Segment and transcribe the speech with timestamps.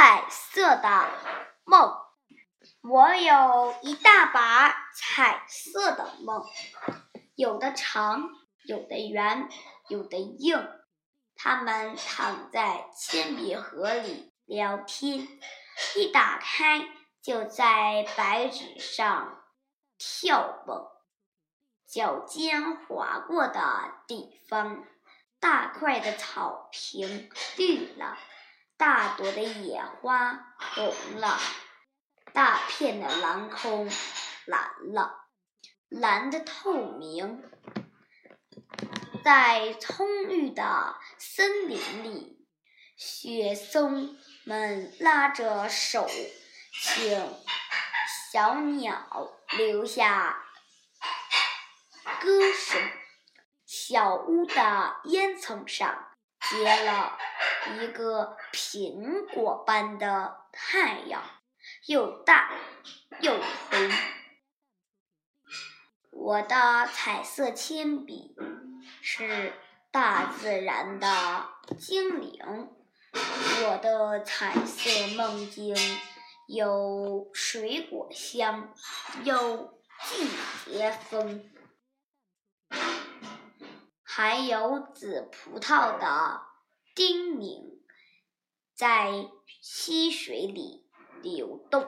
[0.00, 1.10] 彩色的
[1.64, 1.92] 梦，
[2.82, 6.44] 我有一大把彩色的梦，
[7.34, 8.28] 有的长，
[8.62, 9.48] 有的圆，
[9.88, 10.68] 有的硬。
[11.34, 15.26] 它们躺在铅笔盒里聊天，
[15.96, 16.88] 一打开
[17.20, 19.42] 就在白纸上
[19.98, 20.86] 跳蹦。
[21.88, 23.60] 脚尖划过的
[24.06, 24.84] 地方，
[25.40, 28.16] 大块的草坪绿了。
[28.78, 31.36] 大朵的野花红了，
[32.32, 33.90] 大片的蓝空
[34.46, 35.26] 蓝了，
[35.88, 37.42] 蓝的透明。
[39.24, 42.46] 在葱郁的森林里，
[42.96, 46.08] 雪松们拉着手，
[46.72, 47.34] 请
[48.30, 50.44] 小鸟留下
[52.20, 52.80] 歌声。
[53.66, 57.18] 小屋的烟囱上结了。
[57.80, 61.22] 一个苹果般的太阳，
[61.86, 62.50] 又大
[63.20, 63.90] 又红。
[66.10, 68.34] 我的彩色铅笔
[69.02, 69.52] 是
[69.90, 72.70] 大自然的精灵，
[73.12, 75.76] 我的彩色梦境
[76.46, 78.72] 有水果香，
[79.24, 80.28] 有季
[80.64, 81.50] 节风，
[84.20, 86.42] 还有紫葡萄的。
[86.96, 87.78] 叮咛，
[88.74, 89.12] 在
[89.60, 90.90] 溪水里
[91.22, 91.86] 流动。